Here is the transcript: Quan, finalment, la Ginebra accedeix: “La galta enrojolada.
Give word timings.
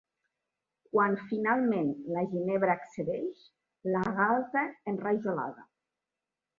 Quan, 0.95 1.17
finalment, 1.33 1.91
la 2.17 2.25
Ginebra 2.33 2.79
accedeix: 2.81 3.47
“La 3.95 4.05
galta 4.19 4.69
enrojolada. 4.97 5.71